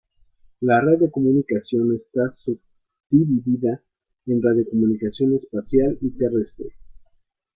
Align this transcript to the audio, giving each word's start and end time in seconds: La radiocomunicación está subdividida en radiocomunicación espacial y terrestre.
La 0.61 0.81
radiocomunicación 0.81 1.95
está 1.95 2.27
subdividida 2.31 3.83
en 4.25 4.41
radiocomunicación 4.41 5.35
espacial 5.35 5.95
y 6.01 6.09
terrestre. 6.09 6.73